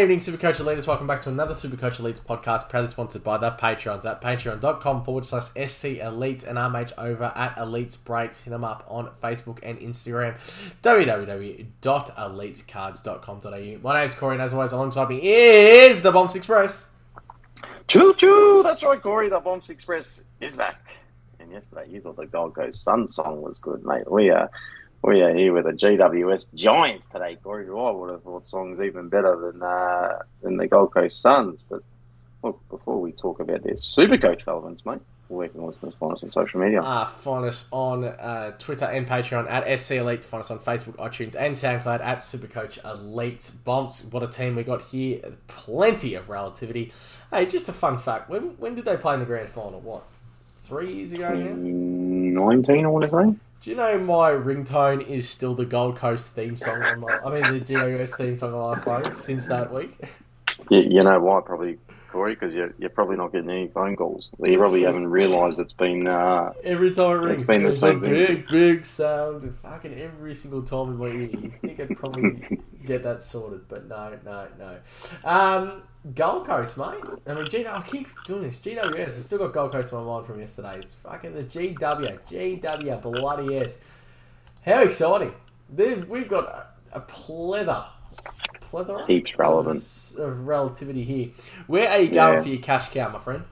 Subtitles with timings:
[0.00, 0.86] evening, Supercoach Elites.
[0.86, 5.24] Welcome back to another Supercoach Elites podcast, proudly sponsored by the Patreons at patreon.com forward
[5.26, 8.42] slash SC Elites and RMH over at Elites Breaks.
[8.42, 10.36] Hit them up on Facebook and Instagram,
[10.82, 13.78] www.elitescards.com.au.
[13.82, 16.90] My name's Corey, and as always, alongside me is the Bombs Express.
[17.86, 18.62] Choo choo!
[18.62, 19.28] That's right, Corey.
[19.28, 20.80] The Bombs Express is back.
[21.38, 24.10] And yesterday, you thought the Gold Coast Sun song was good, mate.
[24.10, 24.50] We are,
[25.02, 27.66] we are here with the GWS Giants today, Corey.
[27.66, 31.64] Who I would have thought songs even better than uh, than the Gold Coast Suns.
[31.68, 31.82] But
[32.42, 36.22] look, before we talk about their Super Coach relevance, mate, where can listeners find us
[36.22, 36.82] on social media?
[36.82, 40.24] Uh, find us on uh, Twitter and Patreon at SC Elites.
[40.24, 43.64] Find us on Facebook, iTunes, and SoundCloud at Supercoach Elites.
[43.64, 45.20] Bombs, what a team we got here.
[45.48, 46.92] Plenty of relativity.
[47.30, 48.28] Hey, just a fun fact.
[48.28, 49.80] When when did they play in the grand final?
[49.80, 50.04] What?
[50.56, 51.54] Three years ago now?
[51.54, 53.40] Nineteen, I want to say.
[53.62, 57.28] Do you know my ringtone is still the Gold Coast theme song on my, I
[57.30, 59.98] mean the GWS theme song on my phone since that week?
[60.70, 61.76] You, you know why, probably,
[62.10, 62.34] Corey?
[62.34, 64.30] Because you're, you're probably not getting any phone calls.
[64.42, 66.06] You probably haven't realised it's been.
[66.06, 68.12] Uh, Every time it rings, It's been the same a thing.
[68.12, 69.54] big, big sound.
[69.58, 71.12] Fucking every single time in my ear.
[71.30, 72.40] You think I'd probably
[72.86, 74.76] get that sorted, but no, no, no.
[75.28, 75.82] Um,
[76.14, 76.94] Gold Coast, mate.
[77.26, 78.58] I mean, G- I keep doing this.
[78.58, 79.06] GWS.
[79.08, 80.78] I've still got Gold Coast on my mind from yesterday.
[80.78, 82.18] It's fucking the GW.
[82.28, 83.78] GW, bloody yes.
[84.64, 85.32] How exciting.
[85.68, 86.44] They've, we've got
[86.92, 87.86] a, a plethora.
[88.60, 89.06] Plethora?
[89.06, 89.82] Heaps relevant.
[90.18, 91.28] Of, of relativity here.
[91.66, 92.42] Where are you going Yeah.
[92.42, 93.44] for your cash cow, my friend?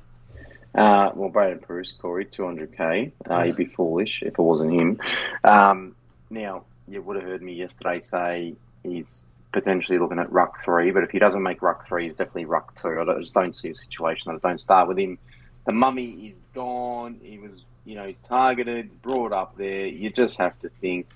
[0.74, 3.10] Uh, well, Braydon Preuss, Corey, 200k.
[3.28, 5.00] Uh, He'd be foolish if it wasn't him.
[5.44, 5.94] Um,
[6.30, 11.02] now, you would have heard me yesterday say he's potentially looking at ruck three, but
[11.02, 13.00] if he doesn't make ruck three, he's definitely ruck two.
[13.00, 15.18] I, just don't see a situation that I don't start with him.
[15.66, 17.20] The mummy is gone.
[17.22, 19.86] He was, you know, targeted, brought up there.
[19.86, 21.08] You just have to think.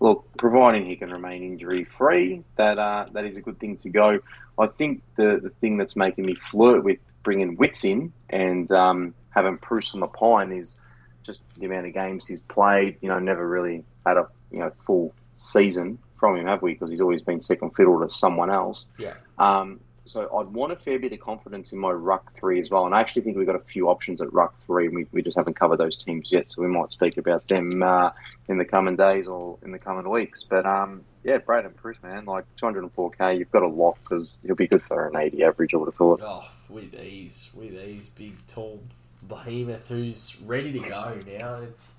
[0.00, 3.88] Look, providing he can remain injury free, that uh, that is a good thing to
[3.88, 4.18] go.
[4.58, 9.14] I think the the thing that's making me flirt with bringing Witts in and um,
[9.30, 10.78] having Preuss on the pine is
[11.22, 12.98] just the amount of games he's played.
[13.00, 16.72] You know, never really had a you know full season from him, have we?
[16.72, 18.86] Because he's always been second fiddle to someone else.
[18.96, 19.12] Yeah.
[19.38, 22.86] Um, so I'd want a fair bit of confidence in my ruck three as well,
[22.86, 25.20] and I actually think we've got a few options at ruck three, and we, we
[25.20, 26.50] just haven't covered those teams yet.
[26.50, 28.10] So we might speak about them uh,
[28.48, 30.46] in the coming days or in the coming weeks.
[30.48, 34.66] But um, yeah, Braydon Preuss, man, like 204k, you've got a lock because he'll be
[34.66, 35.74] good for an 80 average.
[35.74, 36.20] I would have thought.
[36.22, 38.80] Oh, with ease, with ease, big tall
[39.28, 41.56] behemoth who's ready to go now.
[41.56, 41.96] It's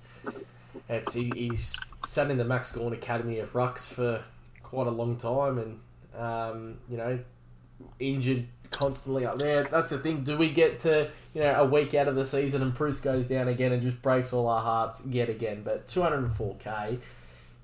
[0.88, 4.22] it's he, he's sat in the Max Gawn Academy of Rucks for
[4.62, 5.80] quite a long time, and
[6.20, 7.18] um, you know,
[7.98, 9.64] injured constantly up there.
[9.64, 10.22] That's the thing.
[10.22, 13.28] Do we get to you know a week out of the season and Preuss goes
[13.28, 15.62] down again and just breaks all our hearts yet again?
[15.64, 16.98] But 204k,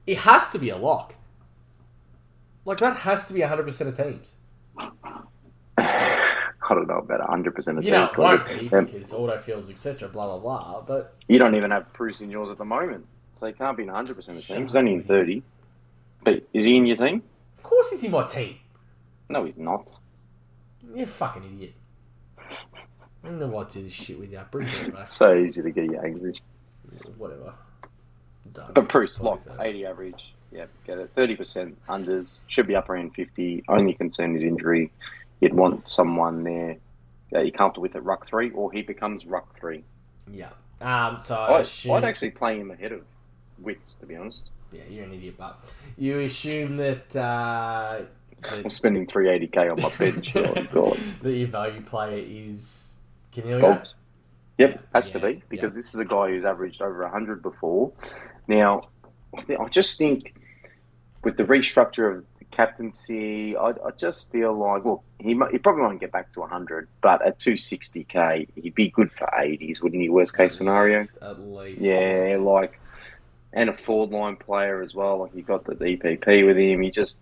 [0.07, 1.15] it has to be a lock.
[2.65, 4.35] Like that has to be 100% of teams.
[6.69, 8.13] I don't know about 100% of You know, teams.
[8.13, 8.61] it won't because,
[9.49, 10.81] be um, etc., blah, blah, blah.
[10.83, 13.83] But You don't even have Preuss in yours at the moment, so he can't be
[13.83, 14.49] in 100% of teams.
[14.49, 15.43] He's only in 30.
[16.25, 17.23] But is he in your team?
[17.57, 18.57] of course he's in my team.
[19.29, 19.91] No, he's not.
[20.95, 21.75] You're a fucking idiot.
[22.39, 24.41] I don't know why I do this shit with you.
[24.51, 25.09] Bring it back.
[25.11, 26.35] So easy to get you angry.
[27.17, 27.55] Whatever.
[28.53, 28.73] Done.
[28.75, 30.35] But Preuss, lock, 80 average.
[30.51, 31.15] Yeah, get it.
[31.15, 32.41] 30% unders.
[32.49, 33.65] Should be up around 50.
[33.69, 34.91] Only concern is injury.
[35.43, 36.77] You'd want someone there
[37.33, 39.83] that you're comfortable with at ruck three, or he becomes ruck three.
[40.31, 40.51] Yeah.
[40.81, 41.93] Um, so I I'd, assume...
[41.95, 43.03] I'd actually play him ahead of
[43.59, 44.51] Witts, to be honest.
[44.71, 47.17] Yeah, you're an idiot, but you assume that...
[47.17, 48.03] Uh,
[48.53, 50.31] I'm spending 380k on my bench.
[50.37, 51.01] oh, God.
[51.23, 52.93] that your value player is
[53.35, 53.85] Coniglio.
[54.59, 57.93] Yep, Yeah, has to be because this is a guy who's averaged over 100 before.
[58.47, 58.83] Now,
[59.37, 60.35] I I just think
[61.25, 65.83] with the restructure of captaincy, I, I just feel like, well, he, mu- he probably
[65.83, 70.09] won't get back to 100, but at 260k, he'd be good for 80s, wouldn't he?
[70.09, 71.05] Worst case scenario.
[71.21, 71.81] At least.
[71.83, 72.79] Yeah, like,
[73.53, 75.19] and a forward line player as well.
[75.19, 76.81] Like, you got the DPP with him.
[76.81, 77.19] He just,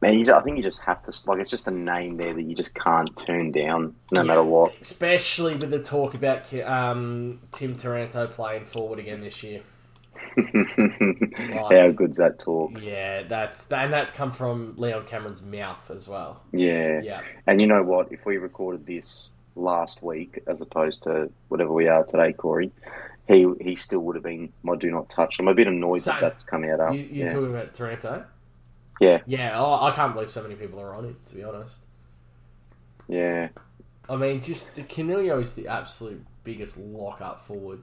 [0.00, 2.42] man, you, I think you just have to, like, it's just a name there that
[2.42, 4.26] you just can't turn down no Yeah.
[4.26, 4.74] matter what.
[4.80, 9.60] Especially with the talk about um, Tim Taranto playing forward again this year.
[11.52, 12.72] How good's that talk?
[12.80, 16.42] Yeah, that's and that's come from Leon Cameron's mouth as well.
[16.52, 17.00] Yeah.
[17.02, 18.12] Yeah, And you know what?
[18.12, 22.72] If we recorded this last week, as opposed to whatever we are today, Corey,
[23.28, 25.38] he he still would have been my do not touch.
[25.38, 26.14] I'm a bit annoyed Same.
[26.14, 26.80] that that's come out.
[26.80, 26.94] Up.
[26.94, 27.32] you, you're yeah.
[27.32, 28.24] talking about Taranto.
[29.00, 31.26] yeah, Yeah, oh, I can't believe so many people are on it.
[31.26, 31.80] To be honest,
[33.08, 33.48] yeah,
[34.08, 37.82] I mean, just the Coniglio is the absolute biggest lock up forward.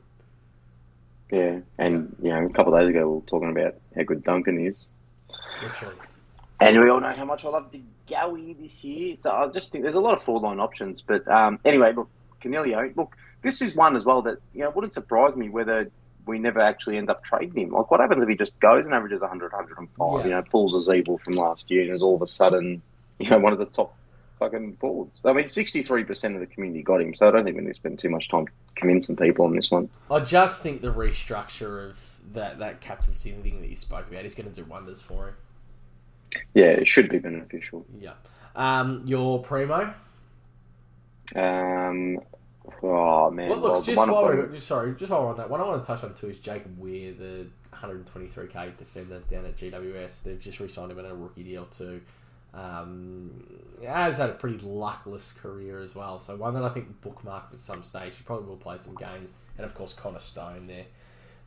[1.31, 1.59] Yeah.
[1.77, 4.65] And you know, a couple of days ago, we were talking about how good Duncan
[4.65, 4.89] is.
[5.61, 5.95] Literally,
[6.59, 9.15] And we all know how much I love De Goey this year.
[9.21, 11.01] So I just think there's a lot of forward line options.
[11.01, 12.09] But um, anyway, look,
[12.41, 15.89] Coniglio, look, this is one as well that, you know, wouldn't surprise me whether
[16.25, 17.71] we never actually end up trading him.
[17.71, 20.23] Like, what happens if he just goes and averages 100, 105, Yeah.
[20.25, 22.81] you know, pulls a Ziebell from last year and is all of a sudden,
[23.19, 23.95] you know, one of the top
[24.41, 25.21] fucking forwards?
[25.23, 27.75] I mean, 63% of the community got him, so I don't think we need to
[27.75, 29.87] spend too much time convincing people on this one.
[30.09, 34.33] I just think the restructure of that, that captaincy thing that you spoke about is
[34.33, 35.35] going to do wonders for him.
[36.55, 37.85] Yeah, it should be beneficial.
[37.99, 38.13] Yeah.
[38.55, 39.93] Um, your primo.
[41.35, 42.19] Um,
[42.81, 43.49] oh, man.
[43.49, 45.65] Well, look, well, just while we're, just, sorry, just while we're on that, one I
[45.65, 47.45] want to touch on too is Jacob Wehr, the
[47.75, 50.23] 123k defender down at GWS.
[50.23, 52.01] They've just re-signed him in a rookie deal too.
[52.53, 53.45] Um,
[53.85, 57.59] has had a pretty luckless career as well, so one that I think bookmarked at
[57.59, 58.17] some stage.
[58.17, 60.85] He probably will play some games, and of course Conor Stone, their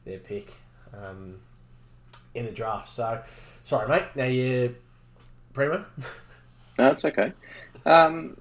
[0.04, 0.52] their pick
[0.92, 1.40] um,
[2.34, 2.88] in the draft.
[2.88, 3.20] So,
[3.62, 4.04] sorry, mate.
[4.14, 4.74] Now you
[5.52, 5.84] primo.
[6.76, 7.32] No, it's okay.
[7.86, 8.36] Um,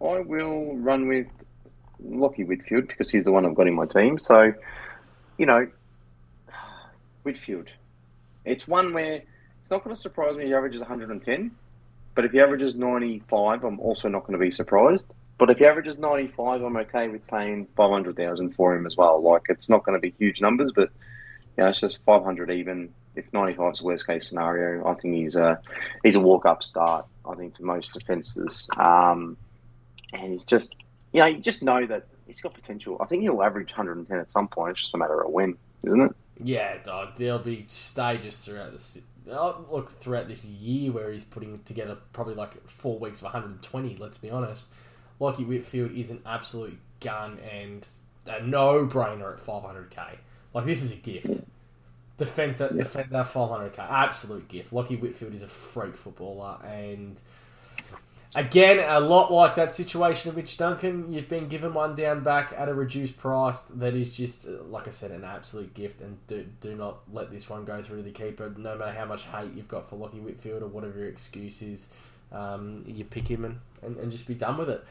[0.00, 1.26] I will run with
[2.02, 4.18] Lachie Whitfield because he's the one I've got in my team.
[4.18, 4.54] So,
[5.36, 5.68] you know,
[7.24, 7.68] Whitfield.
[8.44, 9.22] It's one where
[9.60, 11.50] it's not going to surprise me he averages 110,
[12.14, 15.06] but if he averages 95, I'm also not going to be surprised.
[15.36, 19.20] But if he averages 95, I'm okay with paying 500,000 for him as well.
[19.20, 20.90] Like, it's not going to be huge numbers, but,
[21.56, 22.94] you know, it's just 500 even.
[23.16, 25.60] If 95 is the worst case scenario, I think he's a,
[26.02, 28.68] he's a walk up start, I think, to most defences.
[28.76, 29.36] Um,
[30.12, 30.76] and he's just,
[31.12, 32.96] you know, you just know that he's got potential.
[33.00, 34.72] I think he'll average 110 at some point.
[34.72, 36.12] It's just a matter of when, isn't it?
[36.42, 37.16] Yeah, dog.
[37.16, 39.00] There'll be stages throughout this.
[39.26, 43.96] Look, throughout this year where he's putting together probably like four weeks of 120.
[43.96, 44.68] Let's be honest.
[45.20, 47.86] Lachie Whitfield is an absolute gun and
[48.26, 50.16] a no-brainer at 500k.
[50.52, 51.44] Like this is a gift.
[52.16, 52.82] Defender, Yeah.
[52.82, 54.72] defender, 500k, absolute gift.
[54.72, 57.20] Lachie Whitfield is a freak footballer, and
[58.36, 61.12] again, a lot like that situation of Mitch Duncan.
[61.12, 64.88] You've been given one down back at a reduced price that is just, uh, like
[64.88, 66.00] I said, an absolute gift.
[66.00, 68.52] And do, do not let this one go through to the keeper.
[68.56, 71.92] No matter how much hate you've got for Lachie Whitfield or whatever your excuse is,
[72.32, 74.84] um, you pick him and, and, and just be done with it.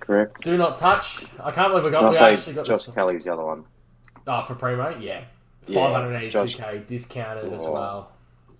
[0.00, 0.42] Correct.
[0.42, 1.24] Do not touch.
[1.42, 2.10] I can't believe we got.
[2.10, 2.94] We actually got Josh this.
[2.94, 3.64] Kelly's the other one.
[4.26, 5.22] Oh, for primo, yeah,
[5.66, 8.12] Yeah, five hundred eighty-two k discounted as well.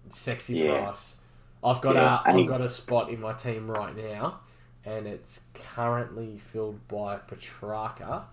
[0.09, 0.85] Sexy Yeah.
[0.85, 1.16] price.
[1.67, 4.41] I've got Yeah, a I've got a spot in my team right now,
[4.85, 8.25] and it's currently filled by Petracca,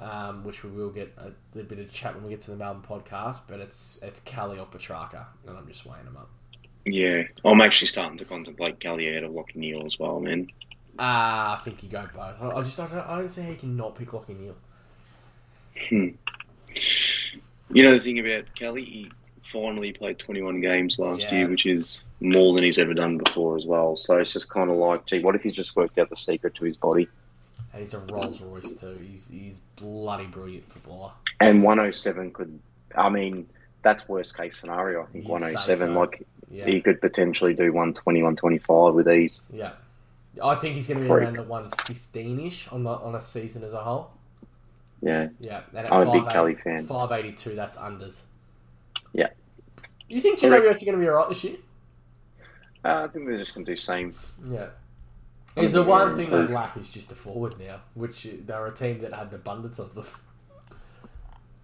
[0.00, 2.56] um, which we will get a, a bit of chat when we get to the
[2.56, 3.40] Melbourne podcast.
[3.48, 6.30] But it's it's Kelly or Petracca, and I'm just weighing them up.
[6.84, 10.48] Yeah, I'm actually starting to contemplate Kelly out of Lachie Neale as well, man.
[10.98, 12.40] Ah, I think you go both.
[12.40, 14.56] I, I just I don't, I don't see how you can not pick Lachie Neale.
[15.88, 16.08] Hmm.
[17.72, 19.10] You know the thing about Kelly, he
[19.52, 21.38] finally played 21 games last Yeah.
[21.38, 23.96] year, which is more than he's ever done before as well.
[23.96, 26.54] So it's just kind of like, gee, what if he's just worked out the secret
[26.56, 27.08] to his body?
[27.72, 28.98] And he's a Rolls Royce too.
[29.08, 31.12] He's he's bloody brilliant footballer.
[31.40, 32.58] And 107 could,
[32.96, 33.48] I mean,
[33.82, 35.02] that's worst case scenario.
[35.02, 35.98] I think You'd 107, so.
[35.98, 36.66] like Yeah.
[36.66, 39.40] he could potentially do 120, 125 with ease.
[39.52, 39.72] Yeah,
[40.42, 41.22] I think he's going to be Freak.
[41.24, 44.10] around the one fifteen ish on the, on a season as a whole.
[45.00, 46.84] Yeah, Yeah, and at I'm a big 580 Kelly fan.
[46.86, 48.24] Five eighty two, that's unders.
[49.14, 49.28] Yeah.
[50.08, 50.40] You think.
[50.40, 51.56] GWS are going to be alright this year?
[52.84, 54.14] Uh, I think they're just going to do same.
[54.48, 54.66] Yeah.
[55.56, 58.66] I Is the one they're- thing they lack is just a forward now, which they're
[58.66, 60.06] a team that had an abundance of them.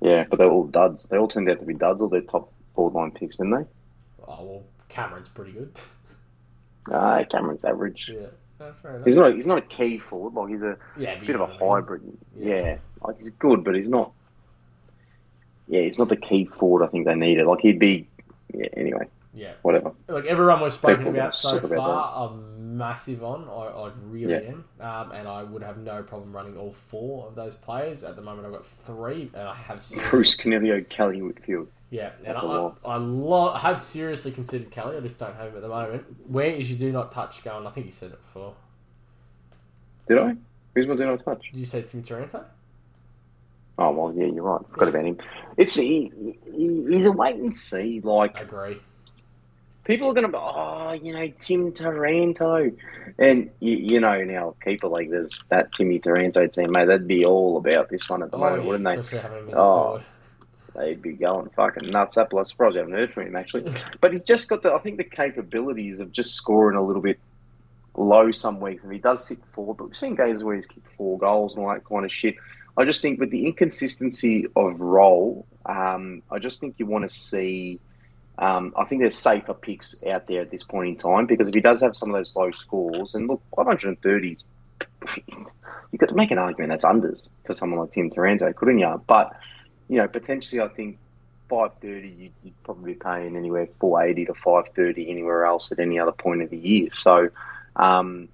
[0.01, 1.05] Yeah, but they're all duds.
[1.09, 3.65] They all turned out to be duds, all their top forward line picks, didn't they?
[4.29, 5.73] Oh well, Cameron's pretty good.
[6.89, 8.09] Uh, Cameron's average.
[8.09, 8.27] Yeah,
[8.61, 9.07] no, fair enough.
[9.07, 9.35] He's not.
[9.35, 10.35] He's not a key forward.
[10.35, 11.69] Like he's a yeah, bit of a what mean.
[11.69, 12.03] hybrid.
[12.39, 12.55] Yeah.
[12.55, 12.77] Yeah.
[13.03, 14.13] like he's good, but he's not.
[15.67, 16.85] Yeah, he's not the key forward.
[16.85, 17.45] I think they need it.
[17.49, 18.07] Like he'd be.
[18.55, 18.69] Yeah.
[18.77, 19.93] Anyway, Yeah, whatever.
[20.09, 23.47] like everyone we've spoken People about so about far, I'm massive on.
[23.51, 24.51] I, I really Yeah.
[24.53, 28.03] am, um, and I would have no problem running all four of those players.
[28.03, 31.69] At the moment, I've got three, and I have seriously, Preuss Coniglio, Kelly Whitfield.
[31.91, 32.79] yeah, and That's a I, lot.
[32.83, 34.97] I, lo- I have seriously considered Kelly.
[34.97, 36.05] I just don't have him at the moment.
[36.31, 37.67] Where is your do not touch going?
[37.67, 38.55] I think you said it before.
[40.09, 40.35] Did I?
[40.75, 41.51] Who's my do not touch?
[41.53, 42.43] Did you say Tim Taranto?
[43.79, 44.63] Oh well, yeah, you're right.
[44.71, 44.89] Forgot Yeah.
[44.89, 45.19] about him.
[45.59, 46.11] It's he,
[46.51, 48.01] he, he's a wait and see.
[48.01, 48.79] Like I agree.
[49.87, 52.73] People are going to be, oh, you know, Tim Taranto,
[53.19, 56.87] and you, you know now keeper like there's that Timmy Taranto team, mate.
[56.87, 58.95] That'd be all about this one at the Oh, moment, yeah, wouldn't they?
[58.97, 60.01] especially having him as a Oh.
[60.75, 62.17] they'd be going fucking nuts.
[62.19, 63.73] Up, I'm surprised I haven't heard from him actually.
[64.01, 67.19] But he's just got the, I think, the capabilities of just scoring a little bit
[67.97, 68.85] low some weeks.
[68.85, 71.65] And he does sit forward, but we've seen games where he's kicked four goals and
[71.65, 72.35] all that kind of shit.
[72.77, 77.15] I just think with the inconsistency of role, um, I just think you want to
[77.15, 77.81] see
[78.39, 81.55] Um, I think there's safer picks out there at this point in time because if
[81.55, 84.39] he does have some of those low scores, and look, 530,
[85.93, 89.03] you could make an argument that's unders for someone like Tim Taranto, couldn't you?
[89.07, 89.33] But
[89.89, 90.99] you know, potentially, I think
[91.49, 96.13] 530, you'd, you'd probably be paying anywhere 480 to 530 anywhere else at any other
[96.13, 96.89] point of the year.
[96.93, 97.31] So,
[97.77, 98.29] um,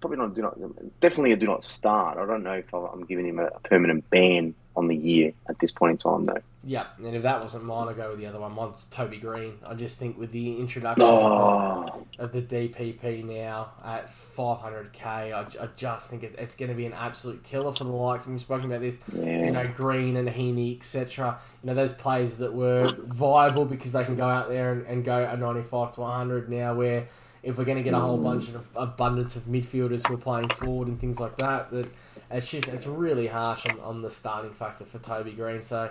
[0.00, 0.58] probably not do not
[1.00, 2.18] definitely a do not start.
[2.18, 5.72] I don't know if I'm giving him a permanent ban on the year at this
[5.72, 6.42] point in time, though.
[6.62, 8.54] Yeah, and if that wasn't mine, I'd go with the other one.
[8.54, 9.58] Mine's Toby Greene.
[9.66, 15.68] I just think with the introduction Oh, of the DPP now at 500k, I, I
[15.76, 18.26] just think it, it's going to be an absolute killer for the likes.
[18.26, 21.38] And we've spoken about this, you know, Greene and Heeney, etc.
[21.62, 25.04] You know, those players that were viable because they can go out there and, and
[25.04, 27.08] go a 95 to 100 now, where
[27.42, 28.24] if we're going to get a whole mm.
[28.24, 31.90] bunch of abundance of midfielders who are playing forward and things like that, that
[32.30, 35.64] it's just it's really harsh on, on the starting factor for Toby Greene.
[35.64, 35.90] So,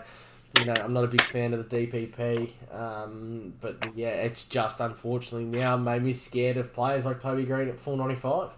[0.57, 4.79] you know, I'm not a big fan of the DPP, um, but yeah, it's just
[4.79, 8.51] unfortunately now made me scared of players like Toby Greene at 495.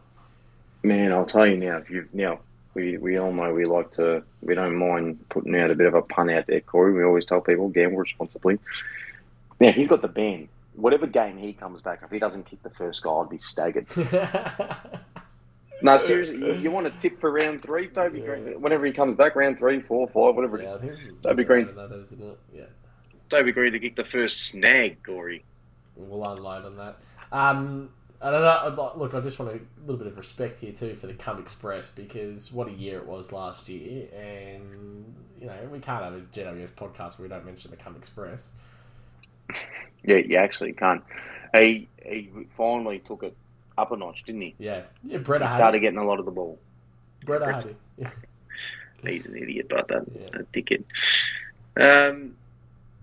[0.83, 1.77] Man, I'll tell you now.
[1.77, 2.39] If you now,
[2.73, 4.23] we we all know we like to.
[4.41, 6.93] We don't mind putting out a bit of a pun out there, Corey.
[6.93, 8.59] We always tell people gamble responsibly.
[9.59, 10.49] Now he's got the ban.
[10.75, 13.87] Whatever game he comes back, if he doesn't kick the first goal, I'd be staggered.
[15.81, 18.25] No, seriously, you, you want a tip for round three, Toby Yeah.
[18.25, 18.61] Greene?
[18.61, 20.99] Whenever he comes back, round three, four, five, whatever it yeah, is.
[20.99, 21.73] It's Toby Greene.
[21.75, 22.39] That, isn't it?
[22.53, 22.65] Yeah.
[23.29, 25.43] Toby Greene to kick the first snag, Corey.
[25.95, 26.97] We'll unload on that.
[27.31, 27.89] Um,
[28.21, 28.93] I don't know.
[28.97, 31.89] Look, I just want a little bit of respect here too for the Cum Express
[31.89, 36.19] because what a year it was last year, and you know we can't have a
[36.19, 38.51] GWS podcast where we don't mention the Cum Express.
[40.03, 41.03] Yeah, you actually can't.
[41.55, 43.37] He he finally took it
[43.77, 44.55] up a notch, didn't he?
[44.57, 45.17] Yeah, yeah.
[45.19, 46.59] Brett He started getting a lot of the ball.
[47.25, 47.65] Brett.
[47.97, 48.09] Yeah.
[49.03, 50.05] He's an idiot about that.
[50.13, 50.27] Yeah.
[50.33, 50.83] That dickhead.
[51.77, 52.35] Um,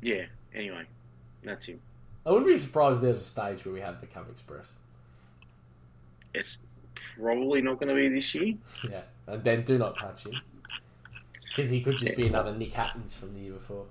[0.00, 0.26] yeah.
[0.54, 0.84] Anyway,
[1.42, 1.80] that's him.
[2.24, 4.74] I wouldn't be surprised if there's a stage where we have the Cum Express.
[6.34, 6.58] It's
[7.16, 8.54] probably not going to be this year.
[8.90, 10.34] Yeah, and then do not touch him
[11.48, 13.86] because he could just be another Nick Hattons from the year before.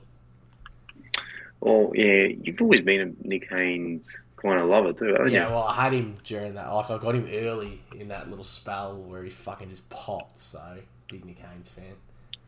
[1.59, 5.53] Well, yeah, you've always been a Nick Haynes kind of lover too, haven't Yeah, you?
[5.55, 6.71] well, I had him during that.
[6.73, 10.37] Like, I got him early in that little spell where he fucking just popped.
[10.37, 10.61] So,
[11.09, 11.93] big Nick Haynes fan.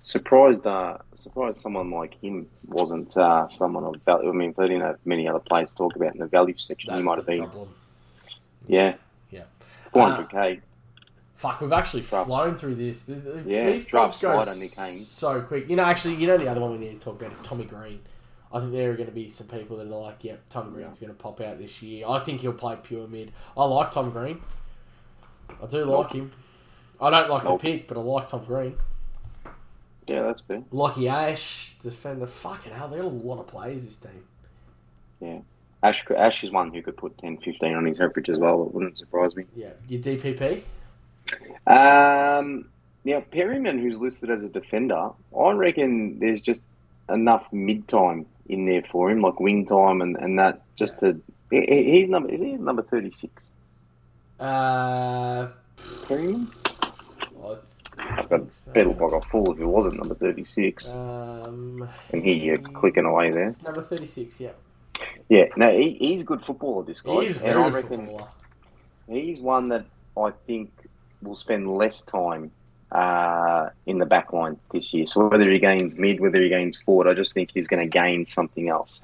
[0.01, 4.29] Surprised, uh, surprised someone like him wasn't uh, someone of value.
[4.29, 6.89] I mean, they didn't have many other players to talk about in the value section.
[6.91, 7.69] That's he might have been, problem.
[8.67, 8.95] yeah,
[9.29, 9.43] Yeah.
[9.93, 10.61] 400k.
[11.35, 12.27] Fuck, we've actually Drafts.
[12.27, 13.03] flown through this.
[13.05, 15.07] This- Yeah, these pods go slider, Nick Haynes.
[15.07, 15.69] so quick.
[15.69, 17.63] You know, actually, you know the other one we need to talk about is Tommy
[17.65, 17.99] Green.
[18.51, 20.97] I think there are going to be some people that are like, "Yep, Tom Green's
[20.99, 23.31] going to pop out this year." I think he'll play pure mid.
[23.55, 24.41] I like Tom Green.
[25.61, 26.05] I do Nope.
[26.05, 26.31] like him.
[27.01, 27.61] I don't like Nope.
[27.61, 28.75] the pick, but I like Tom Green.
[30.07, 30.61] Yeah, that's fair.
[30.73, 32.25] Lachie Ash, defender.
[32.25, 34.23] Fucking hell, they got a lot of players this team.
[35.19, 35.39] Yeah.
[35.83, 38.63] Ash, Ash is one who could put 10, 15 on his average as well.
[38.63, 39.45] It wouldn't surprise me.
[39.55, 40.63] Yeah, your DPP.
[41.67, 42.65] Um,
[43.05, 46.61] now Perryman, who's listed as a defender, I reckon there's just
[47.07, 51.21] enough mid time in there for him, like wing time and, and that, just to.
[51.51, 52.29] he- he- He's number.
[52.29, 53.49] Is he number thirty six?
[54.39, 55.47] Uh,
[56.07, 56.49] Perryman.
[57.41, 57.55] I
[58.21, 58.71] I'd think so.
[58.81, 60.89] look like a fool if he wasn't number thirty six.
[60.89, 63.51] Um, And here you're clicking away there.
[63.63, 64.39] Number thirty-six.
[64.39, 64.51] Yeah,
[65.27, 66.83] Yeah, no, he, he's a good footballer.
[66.85, 68.27] This guy, he is and very I reckon footballer.
[69.07, 69.85] he's one that
[70.17, 70.71] I think
[71.21, 72.51] will spend less time
[72.91, 75.05] uh, in the back line this year.
[75.05, 77.89] So whether he gains mid, whether he gains forward, I just think he's going to
[77.89, 79.01] gain something else.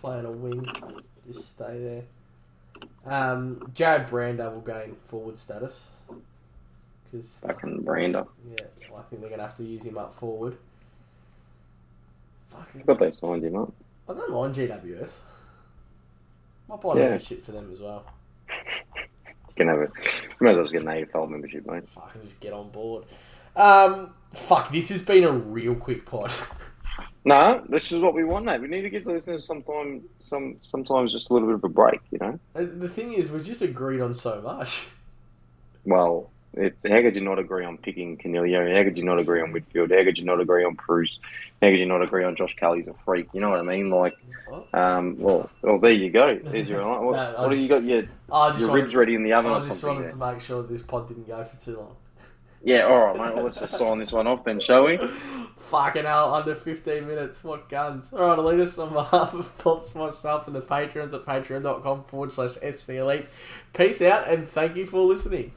[0.00, 0.66] Playing, a wing,
[1.26, 2.02] just stay there.
[3.04, 5.90] Um, Jared Brander will gain forward status
[7.04, 8.26] because Fucking Brander.
[8.50, 8.64] yeah,
[8.96, 10.56] I think they're gonna have to use him up forward.
[12.48, 13.72] Fuck, But they signed him up.
[14.08, 15.20] I don't mind GWS.
[16.68, 17.18] Might buy Yeah.
[17.18, 18.04] shit for them as well.
[19.58, 19.90] Can have it.
[19.96, 21.88] You might as well just get an AFL membership, mate.
[21.88, 23.04] Fucking just get on board.
[23.56, 26.32] Um, fuck, this has been a real quick pod.
[27.24, 28.62] No, this is what we want, mate.
[28.62, 31.68] We need to give the listeners sometime, some sometimes just a little bit of a
[31.68, 32.38] break, you know.
[32.54, 34.88] The thing is, we just agreed on so much.
[35.84, 38.74] Well, it, how could you not agree on picking Coniglio?
[38.76, 39.90] How could you not agree on Whitfield?
[39.90, 41.18] How could you not agree on Preuss?
[41.62, 43.28] How could you not agree on Josh Kelly's a freak?
[43.32, 43.90] You know what I mean?
[43.90, 44.16] Like,
[44.72, 46.38] um, well, well, there you go.
[46.42, 47.82] There's your what, No, what just- you got?
[47.84, 48.02] Your
[48.32, 49.88] I just your wanted, ribs ready in the oven I or just something?
[49.88, 50.28] wanted there?
[50.28, 51.96] to make sure that this pod didn't go for too long.
[52.64, 53.34] Yeah, all right, mate.
[53.36, 54.96] Well, let's just sign this one off then, shall we?
[55.56, 57.44] Fucking hell, under 15 minutes.
[57.44, 58.12] What guns?
[58.12, 62.32] Alright, I'll lead us on behalf of Pops, myself, and the patrons at patreon.com forward
[62.32, 63.30] slash SC Elites.
[63.74, 65.52] Peace out and thank you for listening.